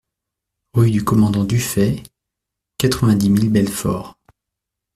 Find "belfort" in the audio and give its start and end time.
3.51-4.17